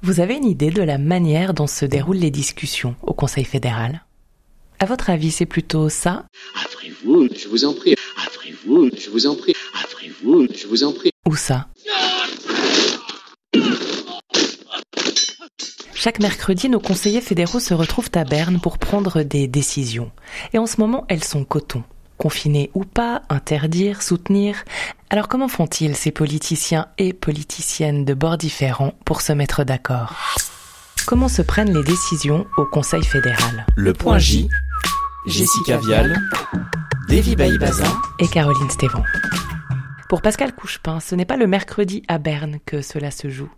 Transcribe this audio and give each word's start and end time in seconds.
Vous 0.00 0.20
avez 0.20 0.36
une 0.36 0.44
idée 0.44 0.70
de 0.70 0.82
la 0.82 0.96
manière 0.96 1.54
dont 1.54 1.66
se 1.66 1.84
déroulent 1.84 2.18
les 2.18 2.30
discussions 2.30 2.94
au 3.02 3.12
Conseil 3.12 3.44
fédéral? 3.44 4.04
À 4.78 4.86
votre 4.86 5.10
avis, 5.10 5.32
c'est 5.32 5.44
plutôt 5.44 5.88
ça? 5.88 6.24
Ouvrez-vous, 6.72 7.28
je 7.34 7.48
vous 7.48 7.64
en 7.64 7.74
prie. 7.74 7.96
Ouvrez-vous, 8.28 8.90
je 8.96 9.10
vous 9.10 9.26
en 9.26 9.34
prie. 9.34 9.54
Ouvrez-vous, 9.92 10.46
je 10.54 10.66
vous 10.68 10.84
en 10.84 10.92
prie. 10.92 11.10
Ou 11.26 11.34
ça? 11.34 11.66
Chaque 15.94 16.20
mercredi, 16.20 16.68
nos 16.68 16.78
conseillers 16.78 17.20
fédéraux 17.20 17.58
se 17.58 17.74
retrouvent 17.74 18.10
à 18.14 18.22
Berne 18.22 18.60
pour 18.60 18.78
prendre 18.78 19.24
des 19.24 19.48
décisions. 19.48 20.12
Et 20.52 20.58
en 20.58 20.66
ce 20.66 20.80
moment, 20.80 21.06
elles 21.08 21.24
sont 21.24 21.42
coton. 21.42 21.82
Confiner 22.18 22.70
ou 22.74 22.84
pas, 22.84 23.22
interdire, 23.28 24.02
soutenir. 24.02 24.64
Alors 25.10 25.28
comment 25.28 25.48
font-ils 25.48 25.96
ces 25.96 26.10
politiciens 26.10 26.86
et 26.98 27.14
politiciennes 27.14 28.04
de 28.04 28.12
bords 28.12 28.36
différents 28.36 28.92
pour 29.06 29.22
se 29.22 29.32
mettre 29.32 29.64
d'accord? 29.64 30.14
Comment 31.06 31.28
se 31.28 31.40
prennent 31.40 31.72
les 31.72 31.82
décisions 31.82 32.46
au 32.58 32.66
Conseil 32.66 33.02
fédéral? 33.02 33.64
Le 33.74 33.94
point 33.94 34.18
J, 34.18 34.50
Jessica 35.26 35.78
Vial, 35.78 36.14
Davy 37.08 37.36
Baïbaza 37.36 37.86
et 38.18 38.28
Caroline 38.28 38.68
Stévan. 38.68 39.02
Pour 40.10 40.20
Pascal 40.20 40.54
Couchepin, 40.54 41.00
ce 41.00 41.14
n'est 41.14 41.24
pas 41.24 41.38
le 41.38 41.46
mercredi 41.46 42.02
à 42.06 42.18
Berne 42.18 42.58
que 42.66 42.82
cela 42.82 43.10
se 43.10 43.30
joue. 43.30 43.50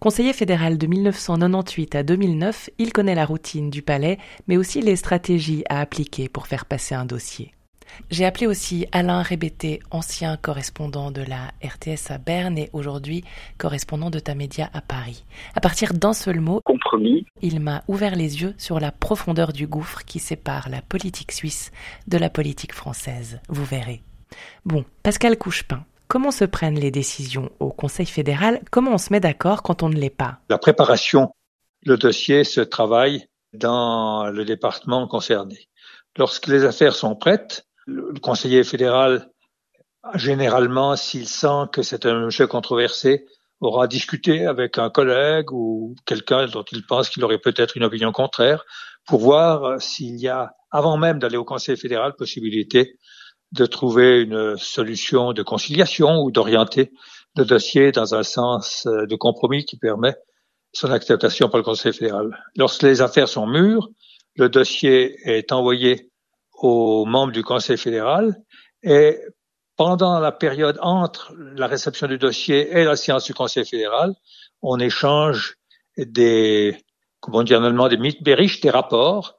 Conseiller 0.00 0.34
fédéral 0.34 0.76
de 0.76 0.86
1998 0.86 1.94
à 1.94 2.02
2009, 2.02 2.68
il 2.76 2.92
connaît 2.92 3.14
la 3.14 3.24
routine 3.24 3.70
du 3.70 3.80
palais, 3.80 4.18
mais 4.46 4.58
aussi 4.58 4.82
les 4.82 4.96
stratégies 4.96 5.64
à 5.70 5.80
appliquer 5.80 6.28
pour 6.28 6.46
faire 6.46 6.66
passer 6.66 6.94
un 6.94 7.06
dossier. 7.06 7.54
J'ai 8.10 8.24
appelé 8.24 8.46
aussi 8.46 8.86
Alain 8.92 9.22
Rébété, 9.22 9.80
ancien 9.90 10.36
correspondant 10.36 11.10
de 11.10 11.22
la 11.22 11.52
RTS 11.62 12.10
à 12.10 12.18
Berne 12.18 12.58
et 12.58 12.70
aujourd'hui 12.72 13.24
correspondant 13.58 14.10
de 14.10 14.18
Tamedia 14.18 14.70
à 14.72 14.80
Paris. 14.80 15.24
À 15.54 15.60
partir 15.60 15.94
d'un 15.94 16.12
seul 16.12 16.40
mot, 16.40 16.60
compromis, 16.64 17.26
il 17.42 17.60
m'a 17.60 17.82
ouvert 17.88 18.16
les 18.16 18.42
yeux 18.42 18.54
sur 18.58 18.80
la 18.80 18.92
profondeur 18.92 19.52
du 19.52 19.66
gouffre 19.66 20.04
qui 20.04 20.18
sépare 20.18 20.68
la 20.68 20.82
politique 20.82 21.32
suisse 21.32 21.70
de 22.06 22.18
la 22.18 22.30
politique 22.30 22.74
française. 22.74 23.40
Vous 23.48 23.64
verrez. 23.64 24.02
Bon, 24.64 24.84
Pascal 25.02 25.36
Couchepin, 25.36 25.84
Comment 26.08 26.30
se 26.30 26.46
prennent 26.46 26.80
les 26.80 26.90
décisions 26.90 27.50
au 27.60 27.70
Conseil 27.70 28.06
fédéral? 28.06 28.62
Comment 28.70 28.94
on 28.94 28.98
se 28.98 29.12
met 29.12 29.20
d'accord 29.20 29.62
quand 29.62 29.82
on 29.82 29.90
ne 29.90 29.96
l'est 29.96 30.08
pas? 30.08 30.38
La 30.48 30.56
préparation, 30.56 31.34
le 31.84 31.98
dossier 31.98 32.44
se 32.44 32.62
travaille 32.62 33.26
dans 33.52 34.30
le 34.30 34.46
département 34.46 35.06
concerné. 35.06 35.68
Lorsque 36.16 36.46
les 36.46 36.64
affaires 36.64 36.94
sont 36.94 37.14
prêtes, 37.14 37.66
le 37.88 38.20
conseiller 38.20 38.64
fédéral, 38.64 39.30
généralement, 40.14 40.94
s'il 40.94 41.26
sent 41.26 41.68
que 41.72 41.82
c'est 41.82 42.04
un 42.04 42.28
jeu 42.28 42.46
controversé, 42.46 43.24
aura 43.60 43.88
discuté 43.88 44.46
avec 44.46 44.78
un 44.78 44.90
collègue 44.90 45.50
ou 45.52 45.96
quelqu'un 46.04 46.46
dont 46.46 46.64
il 46.70 46.86
pense 46.86 47.08
qu'il 47.08 47.24
aurait 47.24 47.38
peut-être 47.38 47.76
une 47.76 47.84
opinion 47.84 48.12
contraire 48.12 48.64
pour 49.06 49.20
voir 49.20 49.80
s'il 49.80 50.20
y 50.20 50.28
a, 50.28 50.52
avant 50.70 50.96
même 50.96 51.18
d'aller 51.18 51.38
au 51.38 51.44
Conseil 51.44 51.76
fédéral, 51.76 52.14
possibilité 52.14 52.98
de 53.52 53.64
trouver 53.64 54.20
une 54.20 54.56
solution 54.58 55.32
de 55.32 55.42
conciliation 55.42 56.20
ou 56.20 56.30
d'orienter 56.30 56.92
le 57.36 57.46
dossier 57.46 57.90
dans 57.90 58.14
un 58.14 58.22
sens 58.22 58.86
euh, 58.86 59.06
de 59.06 59.16
compromis 59.16 59.64
qui 59.64 59.78
permet 59.78 60.14
son 60.74 60.90
acceptation 60.90 61.48
par 61.48 61.58
le 61.58 61.64
Conseil 61.64 61.94
fédéral. 61.94 62.28
Lorsque 62.56 62.82
les 62.82 63.00
affaires 63.00 63.28
sont 63.28 63.46
mûres, 63.46 63.88
le 64.36 64.50
dossier 64.50 65.16
est 65.24 65.50
envoyé 65.52 66.07
aux 66.62 67.04
membres 67.04 67.32
du 67.32 67.42
Conseil 67.42 67.76
fédéral. 67.76 68.36
Et 68.82 69.18
pendant 69.76 70.18
la 70.18 70.32
période 70.32 70.78
entre 70.82 71.32
la 71.36 71.66
réception 71.66 72.06
du 72.06 72.18
dossier 72.18 72.70
et 72.70 72.84
la 72.84 72.96
séance 72.96 73.24
du 73.24 73.34
Conseil 73.34 73.64
fédéral, 73.64 74.14
on 74.62 74.78
échange 74.78 75.56
des, 75.96 76.76
comment 77.20 77.42
dire 77.42 77.60
des 77.60 77.96
Mitbericht, 77.96 78.62
des 78.62 78.70
rapports 78.70 79.38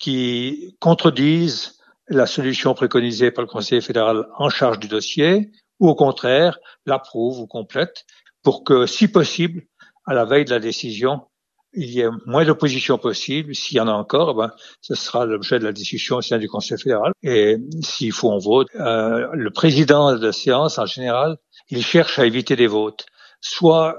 qui 0.00 0.76
contredisent 0.80 1.78
la 2.08 2.26
solution 2.26 2.74
préconisée 2.74 3.30
par 3.30 3.42
le 3.42 3.48
Conseil 3.48 3.80
fédéral 3.80 4.26
en 4.36 4.48
charge 4.48 4.78
du 4.78 4.88
dossier, 4.88 5.50
ou 5.80 5.88
au 5.88 5.94
contraire, 5.94 6.58
l'approuve 6.84 7.40
ou 7.40 7.46
complète, 7.46 8.04
pour 8.42 8.64
que, 8.64 8.86
si 8.86 9.08
possible, 9.08 9.62
à 10.06 10.14
la 10.14 10.24
veille 10.24 10.44
de 10.44 10.50
la 10.50 10.60
décision, 10.60 11.26
il 11.72 11.90
y 11.90 12.00
ait 12.00 12.08
moins 12.26 12.44
d'opposition 12.44 12.98
possible. 12.98 13.54
S'il 13.54 13.76
y 13.76 13.80
en 13.80 13.88
a 13.88 13.92
encore, 13.92 14.34
ben, 14.34 14.52
ce 14.80 14.94
sera 14.94 15.26
l'objet 15.26 15.58
de 15.58 15.64
la 15.64 15.72
discussion 15.72 16.16
au 16.16 16.22
sein 16.22 16.38
du 16.38 16.48
Conseil 16.48 16.78
fédéral. 16.78 17.12
Et 17.22 17.58
s'il 17.82 18.12
faut 18.12 18.32
un 18.32 18.38
vote, 18.38 18.68
euh, 18.76 19.28
le 19.32 19.50
président 19.50 20.16
de 20.16 20.30
séance, 20.30 20.78
en 20.78 20.86
général, 20.86 21.36
il 21.68 21.84
cherche 21.84 22.18
à 22.18 22.26
éviter 22.26 22.56
des 22.56 22.66
votes. 22.66 23.06
Soit 23.40 23.98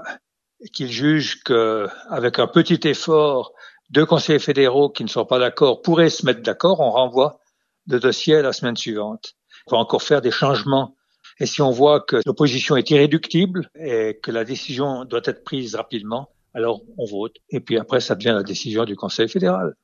qu'il 0.72 0.90
juge 0.90 1.42
qu'avec 1.44 2.38
un 2.38 2.48
petit 2.48 2.80
effort, 2.88 3.52
deux 3.90 4.04
conseillers 4.04 4.38
fédéraux 4.38 4.90
qui 4.90 5.04
ne 5.04 5.08
sont 5.08 5.24
pas 5.24 5.38
d'accord 5.38 5.82
pourraient 5.82 6.10
se 6.10 6.26
mettre 6.26 6.42
d'accord, 6.42 6.80
on 6.80 6.90
renvoie 6.90 7.38
de 7.86 7.98
dossier 7.98 8.42
la 8.42 8.52
semaine 8.52 8.76
suivante. 8.76 9.34
On 9.66 9.76
va 9.76 9.78
encore 9.78 10.02
faire 10.02 10.20
des 10.20 10.30
changements. 10.30 10.96
Et 11.40 11.46
si 11.46 11.62
on 11.62 11.70
voit 11.70 12.00
que 12.00 12.16
l'opposition 12.26 12.76
est 12.76 12.90
irréductible 12.90 13.70
et 13.76 14.18
que 14.22 14.30
la 14.30 14.44
décision 14.44 15.04
doit 15.04 15.20
être 15.24 15.44
prise 15.44 15.76
rapidement, 15.76 16.30
alors 16.54 16.82
on 16.96 17.04
vote. 17.04 17.36
Et 17.50 17.60
puis 17.60 17.78
après, 17.78 18.00
ça 18.00 18.14
devient 18.14 18.34
la 18.34 18.42
décision 18.42 18.84
du 18.84 18.96
Conseil 18.96 19.28
fédéral. 19.28 19.74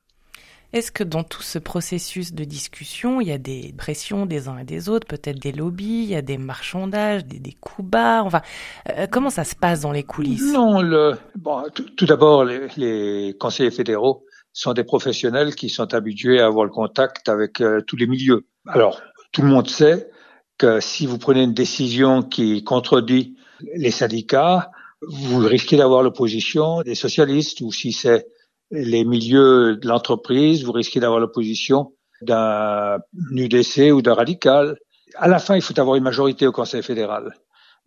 Est-ce 0.73 0.91
que 0.91 1.03
dans 1.03 1.23
tout 1.23 1.41
ce 1.41 1.57
processus 1.57 2.33
de 2.33 2.43
discussion, 2.43 3.21
il 3.21 3.29
y 3.29 3.31
a 3.31 3.37
des 3.37 3.73
pressions 3.77 4.25
des 4.25 4.49
uns 4.49 4.57
et 4.57 4.65
des 4.65 4.89
autres, 4.89 5.07
peut-être 5.07 5.39
des 5.39 5.53
lobbies, 5.53 6.03
il 6.03 6.09
y 6.09 6.15
a 6.15 6.21
des 6.21 6.37
marchandages, 6.37 7.23
des, 7.23 7.53
coups 7.53 7.87
bas 7.87 8.23
Enfin, 8.23 8.41
euh, 8.89 9.07
comment 9.09 9.29
ça 9.29 9.45
se 9.45 9.55
passe 9.55 9.81
dans 9.81 9.93
les 9.93 10.03
coulisses? 10.03 10.51
Non, 10.51 10.81
le, 10.81 11.13
bon, 11.35 11.63
tout, 11.95 12.05
d'abord, 12.05 12.43
les, 12.43 12.67
les 12.75 13.37
conseillers 13.39 13.71
fédéraux 13.71 14.25
sont 14.51 14.73
des 14.73 14.83
professionnels 14.83 15.55
qui 15.55 15.69
sont 15.69 15.93
habitués 15.93 16.41
à 16.41 16.47
avoir 16.47 16.65
le 16.65 16.71
contact 16.71 17.29
avec 17.29 17.61
euh, 17.61 17.81
tous 17.85 17.95
les 17.95 18.07
milieux. 18.07 18.45
Alors, 18.67 19.01
tout 19.31 19.43
le 19.43 19.47
monde 19.47 19.69
sait 19.69 20.09
que 20.57 20.79
si 20.79 21.05
vous 21.05 21.17
prenez 21.17 21.43
une 21.43 21.53
décision 21.53 22.21
qui 22.21 22.63
contredit 22.63 23.35
les 23.75 23.91
syndicats, 23.91 24.71
vous 25.09 25.39
risquez 25.39 25.77
d'avoir 25.77 26.03
l'opposition 26.03 26.81
des 26.81 26.95
socialistes, 26.95 27.61
ou 27.61 27.71
si 27.71 27.91
c'est 27.91 28.27
les 28.71 29.05
milieux 29.05 29.77
de 29.77 29.87
l'entreprise, 29.87 30.63
vous 30.63 30.71
risquez 30.71 30.99
d'avoir 30.99 31.19
l'opposition 31.19 31.93
d'un 32.21 32.97
UDC 33.31 33.91
ou 33.93 34.01
d'un 34.01 34.13
radical. 34.13 34.77
À 35.15 35.27
la 35.27 35.39
fin, 35.39 35.55
il 35.55 35.61
faut 35.61 35.79
avoir 35.79 35.95
une 35.95 36.03
majorité 36.03 36.47
au 36.47 36.51
Conseil 36.51 36.81
fédéral. 36.81 37.35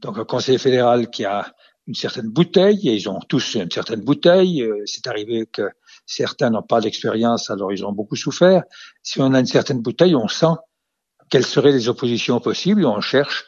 Donc 0.01 0.19
un 0.19 0.25
Conseil 0.25 0.59
fédéral 0.59 1.11
qui 1.11 1.25
a 1.25 1.53
une 1.87 1.95
certaine 1.95 2.29
bouteille, 2.29 2.89
et 2.89 2.95
ils 2.95 3.09
ont 3.09 3.19
tous 3.29 3.55
une 3.55 3.71
certaine 3.71 4.03
bouteille. 4.03 4.63
Euh, 4.63 4.83
c'est 4.85 5.07
arrivé 5.07 5.47
que 5.47 5.63
certains 6.07 6.51
n'ont 6.51 6.63
pas 6.63 6.81
d'expérience, 6.81 7.51
alors 7.51 7.73
ils 7.73 7.85
ont 7.85 7.93
beaucoup 7.93 8.17
souffert. 8.17 8.63
Si 9.03 9.21
on 9.21 9.33
a 9.33 9.41
une 9.41 9.47
certaine 9.47 9.81
bouteille, 9.81 10.15
on 10.15 10.29
sent 10.29 10.55
quelles 11.31 11.47
seraient 11.47 11.73
les 11.73 11.89
oppositions 11.89 12.41
possibles 12.41 12.87
on 12.87 13.01
cherche 13.01 13.47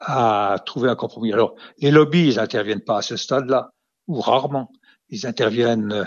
à 0.00 0.56
trouver 0.64 0.88
un 0.88 0.96
compromis. 0.96 1.32
Alors, 1.32 1.54
les 1.78 1.90
lobbies, 1.90 2.28
ils 2.28 2.36
n'interviennent 2.36 2.84
pas 2.84 2.98
à 2.98 3.02
ce 3.02 3.16
stade-là, 3.16 3.70
ou 4.08 4.20
rarement. 4.20 4.70
Ils 5.10 5.26
interviennent 5.26 5.92
euh, 5.92 6.04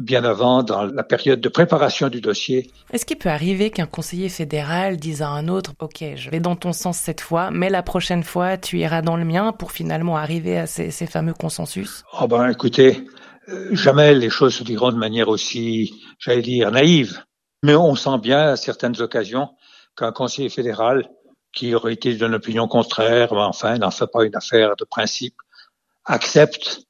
bien 0.00 0.24
avant, 0.24 0.62
dans 0.62 0.84
la 0.84 1.02
période 1.02 1.40
de 1.40 1.48
préparation 1.48 2.08
du 2.08 2.20
dossier. 2.20 2.70
Est-ce 2.92 3.04
qu'il 3.04 3.18
peut 3.18 3.30
arriver 3.30 3.70
qu'un 3.70 3.86
conseiller 3.86 4.28
fédéral 4.28 4.96
dise 4.96 5.22
à 5.22 5.28
un 5.28 5.48
autre, 5.48 5.72
OK, 5.80 6.04
je 6.16 6.30
vais 6.30 6.40
dans 6.40 6.56
ton 6.56 6.72
sens 6.72 6.98
cette 6.98 7.20
fois, 7.20 7.50
mais 7.50 7.70
la 7.70 7.82
prochaine 7.82 8.22
fois, 8.22 8.56
tu 8.56 8.78
iras 8.78 9.02
dans 9.02 9.16
le 9.16 9.24
mien 9.24 9.52
pour 9.52 9.72
finalement 9.72 10.16
arriver 10.16 10.58
à 10.58 10.66
ces, 10.66 10.90
fameux 11.06 11.34
consensus? 11.34 12.04
Oh 12.20 12.26
ben, 12.28 12.48
écoutez, 12.48 13.06
euh, 13.48 13.74
jamais 13.74 14.14
les 14.14 14.30
choses 14.30 14.54
se 14.54 14.64
diront 14.64 14.92
de 14.92 14.98
manière 14.98 15.28
aussi, 15.28 16.02
j'allais 16.18 16.42
dire, 16.42 16.70
naïve. 16.70 17.22
Mais 17.62 17.74
on 17.74 17.94
sent 17.94 18.18
bien 18.20 18.50
à 18.50 18.56
certaines 18.56 19.00
occasions 19.00 19.48
qu'un 19.96 20.12
conseiller 20.12 20.48
fédéral 20.48 21.08
qui 21.52 21.74
aurait 21.74 21.92
été 21.94 22.14
d'une 22.14 22.34
opinion 22.34 22.68
contraire, 22.68 23.32
enfin, 23.32 23.78
n'en 23.78 23.90
fait 23.90 24.06
pas 24.06 24.24
une 24.24 24.34
affaire 24.36 24.74
de 24.76 24.84
principe, 24.84 25.34
accepte 26.04 26.82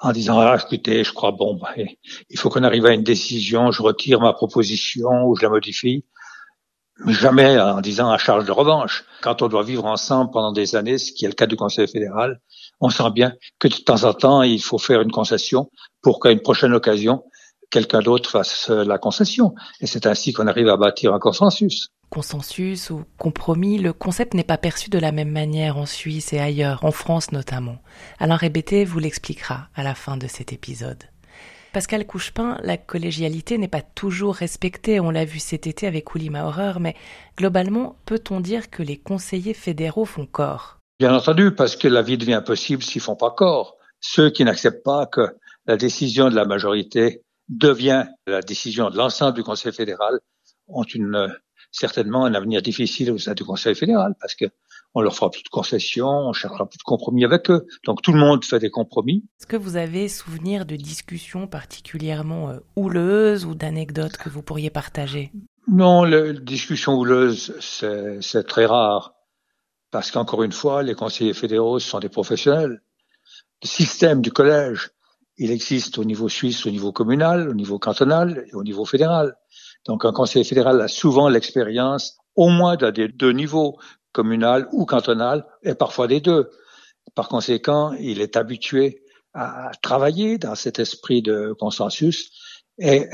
en 0.00 0.12
disant 0.12 0.38
ah, 0.40 0.56
écoutez, 0.62 1.04
je 1.04 1.12
crois 1.12 1.32
bon, 1.32 1.54
bah, 1.54 1.74
il 2.30 2.38
faut 2.38 2.50
qu'on 2.50 2.62
arrive 2.62 2.86
à 2.86 2.92
une 2.92 3.02
décision, 3.02 3.70
je 3.70 3.82
retire 3.82 4.20
ma 4.20 4.32
proposition 4.32 5.24
ou 5.24 5.36
je 5.36 5.42
la 5.42 5.48
modifie, 5.48 6.04
mais 7.04 7.12
jamais 7.12 7.58
en 7.58 7.80
disant 7.80 8.10
à 8.10 8.18
charge 8.18 8.44
de 8.44 8.52
revanche. 8.52 9.04
Quand 9.22 9.42
on 9.42 9.48
doit 9.48 9.64
vivre 9.64 9.84
ensemble 9.86 10.30
pendant 10.30 10.52
des 10.52 10.76
années, 10.76 10.98
ce 10.98 11.12
qui 11.12 11.24
est 11.24 11.28
le 11.28 11.34
cas 11.34 11.46
du 11.46 11.56
Conseil 11.56 11.88
fédéral, 11.88 12.40
on 12.80 12.90
sent 12.90 13.10
bien 13.10 13.32
que 13.58 13.68
de 13.68 13.74
temps 13.74 14.04
en 14.04 14.12
temps, 14.12 14.42
il 14.42 14.62
faut 14.62 14.78
faire 14.78 15.00
une 15.00 15.10
concession 15.10 15.70
pour 16.02 16.20
qu'à 16.20 16.30
une 16.30 16.40
prochaine 16.40 16.74
occasion, 16.74 17.24
quelqu'un 17.70 18.00
d'autre 18.00 18.30
fasse 18.30 18.68
la 18.68 18.98
concession. 18.98 19.54
Et 19.80 19.86
c'est 19.86 20.06
ainsi 20.06 20.32
qu'on 20.32 20.46
arrive 20.46 20.68
à 20.68 20.76
bâtir 20.76 21.14
un 21.14 21.18
consensus 21.18 21.90
consensus 22.14 22.90
ou 22.90 23.04
compromis, 23.18 23.78
le 23.78 23.92
concept 23.92 24.34
n'est 24.34 24.44
pas 24.44 24.56
perçu 24.56 24.88
de 24.88 25.00
la 25.00 25.10
même 25.10 25.32
manière 25.32 25.76
en 25.76 25.84
Suisse 25.84 26.32
et 26.32 26.38
ailleurs, 26.38 26.84
en 26.84 26.92
France 26.92 27.32
notamment. 27.32 27.78
Alain 28.20 28.36
Rébété 28.36 28.84
vous 28.84 29.00
l'expliquera 29.00 29.66
à 29.74 29.82
la 29.82 29.96
fin 29.96 30.16
de 30.16 30.28
cet 30.28 30.52
épisode. 30.52 31.02
Pascal 31.72 32.06
Couchepin, 32.06 32.56
la 32.62 32.76
collégialité 32.76 33.58
n'est 33.58 33.66
pas 33.66 33.82
toujours 33.82 34.36
respectée, 34.36 35.00
on 35.00 35.10
l'a 35.10 35.24
vu 35.24 35.40
cet 35.40 35.66
été 35.66 35.88
avec 35.88 36.14
Oulima 36.14 36.44
Horreur, 36.44 36.78
mais 36.78 36.94
globalement, 37.36 37.96
peut-on 38.06 38.38
dire 38.38 38.70
que 38.70 38.84
les 38.84 38.96
conseillers 38.96 39.54
fédéraux 39.54 40.04
font 40.04 40.26
corps? 40.26 40.78
Bien 41.00 41.12
entendu, 41.12 41.52
parce 41.52 41.74
que 41.74 41.88
la 41.88 42.02
vie 42.02 42.16
devient 42.16 42.34
impossible 42.34 42.84
s'ils 42.84 43.02
font 43.02 43.16
pas 43.16 43.32
corps. 43.32 43.76
Ceux 43.98 44.30
qui 44.30 44.44
n'acceptent 44.44 44.84
pas 44.84 45.06
que 45.06 45.22
la 45.66 45.76
décision 45.76 46.30
de 46.30 46.36
la 46.36 46.44
majorité 46.44 47.22
devient 47.48 48.04
la 48.28 48.40
décision 48.40 48.88
de 48.88 48.96
l'ensemble 48.96 49.34
du 49.34 49.42
Conseil 49.42 49.72
fédéral, 49.72 50.20
ont 50.68 50.84
une, 50.84 51.34
certainement 51.74 52.24
un 52.24 52.34
avenir 52.34 52.62
difficile 52.62 53.10
au 53.10 53.18
sein 53.18 53.34
du 53.34 53.44
Conseil 53.44 53.74
fédéral 53.74 54.14
parce 54.20 54.34
que 54.34 54.46
on 54.96 55.00
leur 55.00 55.14
fera 55.14 55.28
plus 55.28 55.42
de 55.42 55.48
concessions, 55.48 56.06
on 56.06 56.32
cherchera 56.32 56.66
plus 56.66 56.78
de 56.78 56.84
compromis 56.84 57.24
avec 57.24 57.50
eux. 57.50 57.66
Donc 57.84 58.00
tout 58.00 58.12
le 58.12 58.20
monde 58.20 58.44
fait 58.44 58.60
des 58.60 58.70
compromis. 58.70 59.24
Est-ce 59.40 59.48
que 59.48 59.56
vous 59.56 59.76
avez 59.76 60.08
souvenir 60.08 60.66
de 60.66 60.76
discussions 60.76 61.48
particulièrement 61.48 62.50
euh, 62.50 62.58
houleuses 62.76 63.44
ou 63.44 63.56
d'anecdotes 63.56 64.16
que 64.16 64.28
vous 64.28 64.42
pourriez 64.42 64.70
partager? 64.70 65.32
Non, 65.66 66.04
les 66.04 66.38
discussions 66.38 66.94
houleuses, 66.94 67.56
c'est 67.58 68.46
très 68.46 68.66
rare. 68.66 69.14
Parce 69.90 70.10
qu'encore 70.10 70.42
une 70.42 70.52
fois, 70.52 70.82
les 70.82 70.94
conseillers 70.94 71.34
fédéraux 71.34 71.78
sont 71.80 71.98
des 71.98 72.08
professionnels. 72.08 72.82
Le 73.62 73.68
système 73.68 74.20
du 74.20 74.30
collège, 74.30 74.90
il 75.38 75.50
existe 75.50 75.98
au 75.98 76.04
niveau 76.04 76.28
suisse, 76.28 76.66
au 76.66 76.70
niveau 76.70 76.92
communal, 76.92 77.48
au 77.48 77.54
niveau 77.54 77.78
cantonal 77.78 78.44
et 78.48 78.54
au 78.54 78.62
niveau 78.62 78.84
fédéral. 78.84 79.36
Donc 79.86 80.04
un 80.04 80.12
conseiller 80.12 80.44
fédéral 80.44 80.80
a 80.80 80.88
souvent 80.88 81.28
l'expérience 81.28 82.16
au 82.36 82.48
moins 82.48 82.76
d'un 82.76 82.90
des 82.90 83.08
deux 83.08 83.32
niveaux, 83.32 83.78
communal 84.12 84.68
ou 84.72 84.86
cantonal, 84.86 85.46
et 85.62 85.74
parfois 85.74 86.06
des 86.06 86.20
deux. 86.20 86.50
Par 87.14 87.28
conséquent, 87.28 87.92
il 88.00 88.20
est 88.20 88.36
habitué 88.36 89.02
à 89.34 89.72
travailler 89.82 90.38
dans 90.38 90.54
cet 90.54 90.78
esprit 90.78 91.22
de 91.22 91.54
consensus. 91.58 92.30
Et 92.78 93.08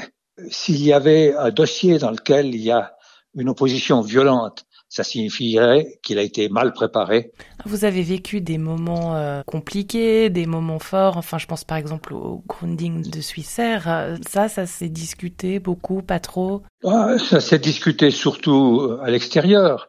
s'il 0.48 0.82
y 0.82 0.92
avait 0.92 1.34
un 1.34 1.50
dossier 1.50 1.98
dans 1.98 2.10
lequel 2.10 2.54
il 2.54 2.60
y 2.60 2.70
a 2.70 2.96
une 3.34 3.48
opposition 3.48 4.00
violente, 4.00 4.64
ça 4.90 5.04
signifierait 5.04 5.98
qu'il 6.02 6.18
a 6.18 6.22
été 6.22 6.48
mal 6.48 6.72
préparé. 6.72 7.32
Vous 7.64 7.84
avez 7.84 8.02
vécu 8.02 8.40
des 8.40 8.58
moments 8.58 9.14
euh, 9.14 9.42
compliqués, 9.46 10.30
des 10.30 10.46
moments 10.46 10.80
forts. 10.80 11.16
Enfin, 11.16 11.38
je 11.38 11.46
pense 11.46 11.64
par 11.64 11.78
exemple 11.78 12.12
au 12.12 12.42
grounding 12.46 13.08
de 13.08 13.20
Suissair. 13.20 13.88
Euh, 13.88 14.16
ça, 14.28 14.48
ça 14.48 14.66
s'est 14.66 14.88
discuté 14.88 15.60
beaucoup, 15.60 16.02
pas 16.02 16.18
trop? 16.18 16.62
ça 16.82 17.40
s'est 17.40 17.60
discuté 17.60 18.10
surtout 18.10 18.80
euh, 18.80 19.00
à 19.02 19.10
l'extérieur. 19.10 19.88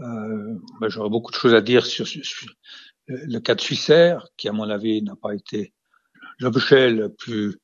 Euh, 0.00 0.54
ben, 0.80 0.88
J'aurais 0.88 1.10
beaucoup 1.10 1.30
de 1.30 1.36
choses 1.36 1.54
à 1.54 1.62
dire 1.62 1.86
sur, 1.86 2.06
le 3.08 3.38
cas 3.38 3.54
de 3.54 3.60
Suissair, 3.60 4.26
qui 4.36 4.48
à 4.48 4.52
mon 4.52 4.68
avis 4.68 5.02
n'a 5.02 5.16
pas 5.16 5.34
été 5.34 5.72
l'objet 6.38 6.90
le 6.90 7.12
plus 7.12 7.58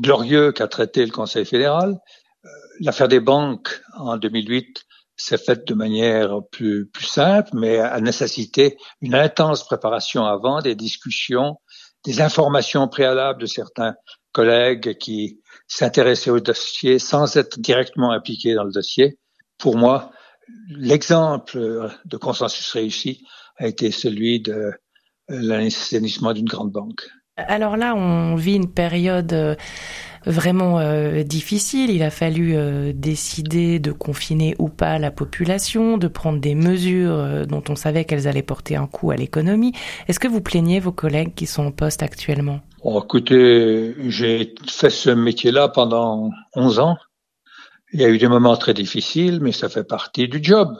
glorieux 0.00 0.52
qu'a 0.52 0.68
traité 0.68 1.04
le 1.04 1.10
Conseil 1.10 1.44
fédéral. 1.44 1.98
Euh, 2.44 2.48
l'affaire 2.80 3.08
des 3.08 3.20
banques 3.20 3.82
en 3.96 4.16
2008 4.16 4.84
s'est 5.18 5.38
faite 5.38 5.66
de 5.66 5.74
manière 5.74 6.40
plus, 6.50 6.86
plus 6.86 7.06
simple, 7.06 7.50
mais 7.54 7.78
a 7.78 8.00
nécessité 8.00 8.76
une 9.00 9.14
intense 9.14 9.64
préparation 9.64 10.24
avant, 10.24 10.62
des 10.62 10.74
discussions, 10.74 11.56
des 12.04 12.20
informations 12.20 12.88
préalables 12.88 13.40
de 13.40 13.46
certains 13.46 13.94
collègues 14.32 14.96
qui 14.98 15.40
s'intéressaient 15.66 16.30
au 16.30 16.40
dossier 16.40 16.98
sans 16.98 17.36
être 17.36 17.58
directement 17.58 18.12
impliqués 18.12 18.54
dans 18.54 18.64
le 18.64 18.72
dossier. 18.72 19.18
Pour 19.58 19.76
moi, 19.76 20.12
l'exemple 20.68 21.90
de 22.04 22.16
consensus 22.16 22.70
réussi 22.70 23.26
a 23.56 23.66
été 23.66 23.90
celui 23.90 24.40
de 24.40 24.72
l'assainissement 25.28 26.32
d'une 26.32 26.46
grande 26.46 26.72
banque. 26.72 27.08
Alors 27.46 27.76
là, 27.76 27.94
on 27.94 28.34
vit 28.34 28.56
une 28.56 28.70
période 28.70 29.32
euh, 29.32 29.54
vraiment 30.26 30.80
euh, 30.80 31.22
difficile. 31.22 31.90
Il 31.90 32.02
a 32.02 32.10
fallu 32.10 32.56
euh, 32.56 32.92
décider 32.92 33.78
de 33.78 33.92
confiner 33.92 34.56
ou 34.58 34.68
pas 34.68 34.98
la 34.98 35.12
population, 35.12 35.98
de 35.98 36.08
prendre 36.08 36.40
des 36.40 36.56
mesures 36.56 37.46
dont 37.46 37.62
on 37.68 37.76
savait 37.76 38.04
qu'elles 38.04 38.26
allaient 38.26 38.42
porter 38.42 38.74
un 38.74 38.88
coup 38.88 39.12
à 39.12 39.16
l'économie. 39.16 39.72
Est-ce 40.08 40.18
que 40.18 40.26
vous 40.26 40.40
plaignez 40.40 40.80
vos 40.80 40.90
collègues 40.90 41.34
qui 41.34 41.46
sont 41.46 41.66
en 41.66 41.70
poste 41.70 42.02
actuellement? 42.02 42.60
Oh, 42.82 43.00
Écoutez, 43.04 43.94
j'ai 44.08 44.54
fait 44.66 44.90
ce 44.90 45.10
métier-là 45.10 45.68
pendant 45.68 46.30
11 46.56 46.80
ans. 46.80 46.96
Il 47.92 48.00
y 48.00 48.04
a 48.04 48.08
eu 48.08 48.18
des 48.18 48.28
moments 48.28 48.56
très 48.56 48.74
difficiles, 48.74 49.38
mais 49.40 49.52
ça 49.52 49.68
fait 49.68 49.84
partie 49.84 50.28
du 50.28 50.40
job. 50.42 50.76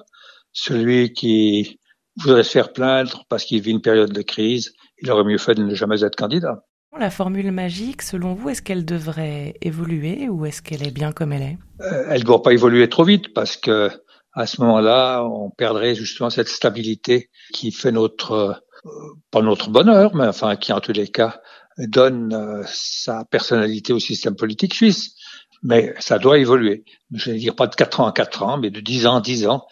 Celui 0.52 1.12
qui 1.12 1.78
voudrait 2.22 2.42
se 2.42 2.50
faire 2.50 2.72
plaindre 2.72 3.24
parce 3.28 3.44
qu'il 3.44 3.60
vit 3.60 3.70
une 3.70 3.82
période 3.82 4.12
de 4.12 4.22
crise, 4.22 4.72
il 5.00 5.10
aurait 5.10 5.24
mieux 5.24 5.38
fait 5.38 5.54
de 5.54 5.62
ne 5.62 5.74
jamais 5.74 6.02
être 6.02 6.16
candidat. 6.16 6.64
La 6.98 7.10
formule 7.10 7.52
magique, 7.52 8.02
selon 8.02 8.34
vous, 8.34 8.48
est-ce 8.48 8.62
qu'elle 8.62 8.84
devrait 8.84 9.54
évoluer 9.60 10.28
ou 10.28 10.46
est-ce 10.46 10.62
qu'elle 10.62 10.86
est 10.86 10.90
bien 10.90 11.12
comme 11.12 11.32
elle 11.32 11.42
est? 11.42 11.58
Euh, 11.82 12.06
Elle 12.08 12.20
ne 12.20 12.26
doit 12.26 12.42
pas 12.42 12.52
évoluer 12.52 12.88
trop 12.88 13.04
vite 13.04 13.34
parce 13.34 13.56
que 13.56 13.90
à 14.34 14.46
ce 14.46 14.60
moment-là, 14.62 15.24
on 15.24 15.50
perdrait 15.50 15.94
justement 15.94 16.30
cette 16.30 16.48
stabilité 16.48 17.30
qui 17.52 17.72
fait 17.72 17.92
notre 17.92 18.32
euh, 18.32 18.90
pas 19.30 19.42
notre 19.42 19.70
bonheur, 19.70 20.14
mais 20.14 20.26
enfin 20.26 20.56
qui 20.56 20.72
en 20.72 20.80
tous 20.80 20.92
les 20.92 21.08
cas 21.08 21.40
donne 21.76 22.32
euh, 22.32 22.62
sa 22.66 23.24
personnalité 23.24 23.92
au 23.92 23.98
système 23.98 24.34
politique 24.34 24.74
suisse 24.74 25.14
mais 25.62 25.94
ça 25.98 26.18
doit 26.18 26.38
évoluer. 26.38 26.84
Je 27.12 27.30
ne 27.30 27.38
dire 27.38 27.54
pas 27.54 27.66
de 27.66 27.74
4 27.74 28.00
ans 28.00 28.06
en 28.06 28.12
4 28.12 28.42
ans, 28.42 28.58
mais 28.58 28.70
de 28.70 28.80
10 28.80 29.06
ans 29.06 29.16
en 29.16 29.20
10 29.20 29.46
ans, 29.46 29.66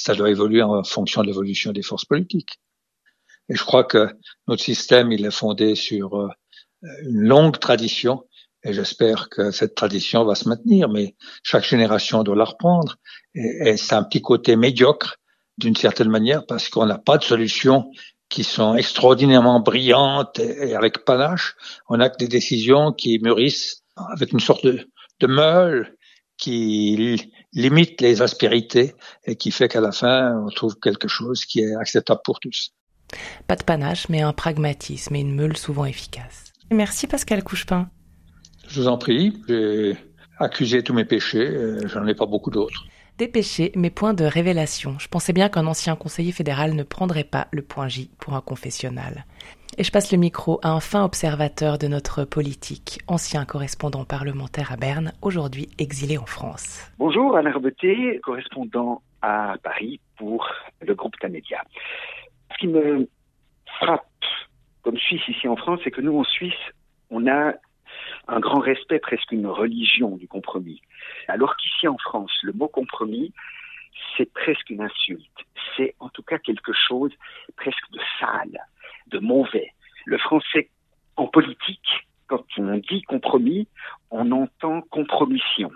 ça 0.00 0.14
doit 0.14 0.30
évoluer 0.30 0.62
en 0.62 0.82
fonction 0.84 1.22
de 1.22 1.26
l'évolution 1.28 1.72
des 1.72 1.82
forces 1.82 2.04
politiques. 2.04 2.60
Et 3.48 3.56
je 3.56 3.64
crois 3.64 3.84
que 3.84 4.08
notre 4.46 4.62
système, 4.62 5.12
il 5.12 5.24
est 5.24 5.30
fondé 5.30 5.74
sur 5.74 6.14
euh, 6.16 6.28
une 7.02 7.22
longue 7.26 7.58
tradition, 7.58 8.24
et 8.62 8.72
j'espère 8.72 9.28
que 9.28 9.50
cette 9.50 9.74
tradition 9.74 10.24
va 10.24 10.34
se 10.34 10.48
maintenir, 10.48 10.88
mais 10.88 11.16
chaque 11.42 11.64
génération 11.64 12.22
doit 12.22 12.36
la 12.36 12.44
reprendre. 12.44 12.96
Et, 13.34 13.76
c'est 13.76 13.94
un 13.94 14.02
petit 14.02 14.20
côté 14.20 14.56
médiocre, 14.56 15.16
d'une 15.58 15.76
certaine 15.76 16.08
manière, 16.08 16.46
parce 16.46 16.68
qu'on 16.68 16.86
n'a 16.86 16.98
pas 16.98 17.18
de 17.18 17.24
solutions 17.24 17.90
qui 18.28 18.44
sont 18.44 18.76
extraordinairement 18.76 19.60
brillantes 19.60 20.38
et, 20.38 20.74
avec 20.74 21.04
panache. 21.04 21.56
On 21.88 21.96
n'a 21.96 22.10
que 22.10 22.18
des 22.18 22.28
décisions 22.28 22.92
qui 22.92 23.18
mûrissent 23.18 23.82
avec 23.96 24.32
une 24.32 24.40
sorte 24.40 24.64
de, 24.64 24.88
de 25.20 25.26
meule 25.26 25.96
qui 26.38 27.18
limite 27.52 28.00
les 28.00 28.22
aspérités 28.22 28.94
et 29.24 29.36
qui 29.36 29.50
fait 29.50 29.68
qu'à 29.68 29.80
la 29.80 29.92
fin, 29.92 30.36
on 30.46 30.50
trouve 30.50 30.76
quelque 30.78 31.08
chose 31.08 31.44
qui 31.44 31.60
est 31.60 31.74
acceptable 31.74 32.20
pour 32.24 32.40
tous. 32.40 32.70
Pas 33.46 33.56
de 33.56 33.64
panache, 33.64 34.08
mais 34.08 34.22
un 34.22 34.32
pragmatisme 34.32 35.14
et 35.16 35.20
une 35.20 35.34
meule 35.34 35.56
souvent 35.56 35.84
efficace. 35.84 36.52
Merci 36.70 37.06
Pascal 37.06 37.42
Couchepin. 37.42 37.90
Je 38.68 38.80
vous 38.80 38.86
en 38.86 38.98
prie, 38.98 39.42
j'ai 39.48 39.96
accusé 40.38 40.84
tous 40.84 40.94
mes 40.94 41.04
péchés, 41.04 41.76
j'en 41.86 42.06
ai 42.06 42.14
pas 42.14 42.26
beaucoup 42.26 42.50
d'autres. 42.50 42.86
Des 43.18 43.26
péchés, 43.26 43.72
mais 43.74 43.90
point 43.90 44.14
de 44.14 44.24
révélation. 44.24 44.98
Je 44.98 45.08
pensais 45.08 45.32
bien 45.32 45.48
qu'un 45.48 45.66
ancien 45.66 45.96
conseiller 45.96 46.32
fédéral 46.32 46.74
ne 46.74 46.84
prendrait 46.84 47.24
pas 47.24 47.48
le 47.50 47.62
point 47.62 47.88
J 47.88 48.10
pour 48.18 48.34
un 48.34 48.40
confessionnal. 48.40 49.26
Et 49.80 49.82
je 49.82 49.92
passe 49.92 50.12
le 50.12 50.18
micro 50.18 50.60
à 50.62 50.72
un 50.72 50.80
fin 50.80 51.02
observateur 51.06 51.78
de 51.78 51.86
notre 51.86 52.26
politique, 52.26 52.98
ancien 53.06 53.46
correspondant 53.46 54.04
parlementaire 54.04 54.72
à 54.72 54.76
Berne, 54.76 55.14
aujourd'hui 55.22 55.70
exilé 55.78 56.18
en 56.18 56.26
France. 56.26 56.92
Bonjour, 56.98 57.34
Alain 57.34 57.50
Rebeté, 57.50 58.20
correspondant 58.22 59.00
à 59.22 59.54
Paris 59.62 59.98
pour 60.18 60.46
le 60.82 60.94
groupe 60.94 61.18
Tamedia. 61.18 61.62
Ce 62.52 62.58
qui 62.58 62.66
me 62.66 63.08
frappe 63.78 64.04
comme 64.82 64.98
Suisse 64.98 65.26
ici 65.28 65.48
en 65.48 65.56
France, 65.56 65.80
c'est 65.82 65.90
que 65.90 66.02
nous, 66.02 66.18
en 66.18 66.24
Suisse, 66.24 66.52
on 67.08 67.26
a 67.26 67.54
un 68.28 68.38
grand 68.38 68.60
respect, 68.60 68.98
presque 68.98 69.32
une 69.32 69.46
religion 69.46 70.18
du 70.18 70.28
compromis. 70.28 70.82
Alors 71.26 71.56
qu'ici 71.56 71.88
en 71.88 71.96
France, 71.96 72.32
le 72.42 72.52
mot 72.52 72.68
compromis, 72.68 73.32
c'est 74.18 74.30
presque 74.30 74.68
une 74.68 74.82
insulte. 74.82 75.24
C'est 75.74 75.94
en 76.00 76.10
tout 76.10 76.22
cas 76.22 76.38
quelque 76.38 76.74
chose 76.74 77.12
presque 77.56 77.90
de 77.92 78.00
sale 78.18 78.60
de 79.10 79.18
mauvais. 79.18 79.72
Le 80.06 80.18
français 80.18 80.68
en 81.16 81.26
politique, 81.26 82.06
quand 82.26 82.44
on 82.58 82.76
dit 82.78 83.02
compromis, 83.02 83.68
on 84.10 84.30
entend 84.32 84.82
compromission. 84.82 85.70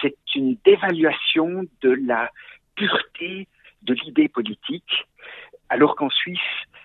C'est 0.00 0.16
une 0.34 0.56
dévaluation 0.64 1.64
de 1.82 1.90
la 1.90 2.30
pureté 2.74 3.48
de 3.82 3.94
l'idée 3.94 4.28
politique, 4.28 5.06
alors 5.68 5.96
qu'en 5.96 6.10
Suisse, 6.10 6.38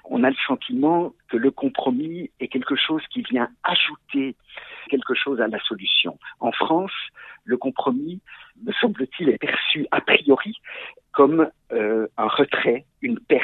on 0.05 0.23
a 0.23 0.29
le 0.29 0.35
sentiment 0.47 1.13
que 1.29 1.37
le 1.37 1.49
compromis 1.51 2.29
est 2.39 2.47
quelque 2.49 2.75
chose 2.75 3.01
qui 3.09 3.21
vient 3.21 3.49
ajouter 3.63 4.35
quelque 4.89 5.13
chose 5.15 5.39
à 5.39 5.47
la 5.47 5.59
solution. 5.61 6.19
En 6.39 6.51
France, 6.51 6.91
le 7.45 7.57
compromis, 7.57 8.19
me 8.63 8.73
semble-t-il, 8.73 9.29
est 9.29 9.37
perçu 9.37 9.87
a 9.91 10.01
priori 10.01 10.55
comme 11.11 11.49
euh, 11.71 12.07
un 12.17 12.27
retrait, 12.27 12.85
une 13.01 13.19
perte, 13.19 13.42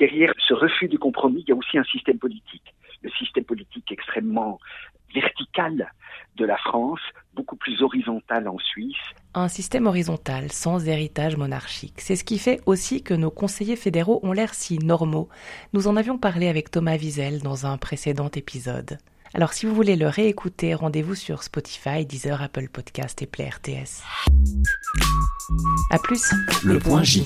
derrière 0.00 0.32
ce 0.48 0.54
refus 0.54 0.88
du 0.88 0.98
compromis, 0.98 1.44
il 1.46 1.50
y 1.50 1.52
a 1.52 1.56
aussi 1.56 1.78
un 1.78 1.84
système 1.84 2.18
politique. 2.18 2.74
Le 3.02 3.10
système 3.10 3.44
politique 3.44 3.92
extrêmement 3.92 4.58
vertical 5.14 5.92
de 6.36 6.44
la 6.44 6.56
France, 6.56 7.00
beaucoup 7.34 7.56
plus 7.56 7.82
horizontal 7.82 8.48
en 8.48 8.58
Suisse. 8.58 8.96
Un 9.34 9.48
système 9.48 9.86
horizontal, 9.86 10.50
sans 10.50 10.86
héritage 10.88 11.36
monarchique. 11.36 12.00
C'est 12.00 12.16
ce 12.16 12.24
qui 12.24 12.38
fait 12.38 12.60
aussi 12.66 13.02
que 13.02 13.14
nos 13.14 13.30
conseillers 13.30 13.76
fédéraux 13.76 14.20
ont 14.22 14.32
l'air 14.32 14.54
si 14.54 14.78
normaux. 14.78 15.28
Nous 15.72 15.86
en 15.86 15.96
avions 15.96 16.18
parlé 16.18 16.48
avec 16.48 16.70
Thomas 16.70 16.96
Wiesel 16.96 17.42
dans 17.42 17.66
un 17.66 17.76
précédent 17.76 18.30
épisode. 18.34 18.98
Alors 19.34 19.52
si 19.52 19.66
vous 19.66 19.74
voulez 19.74 19.96
le 19.96 20.08
réécouter, 20.08 20.74
rendez-vous 20.74 21.14
sur 21.14 21.42
Spotify, 21.42 22.04
Deezer, 22.04 22.42
Apple 22.42 22.68
Podcast 22.68 23.22
et 23.22 23.26
Play 23.26 23.48
RTS. 23.48 24.02
A 25.90 25.98
plus. 25.98 26.32
Le 26.64 26.78
point 26.78 27.04
J. 27.04 27.24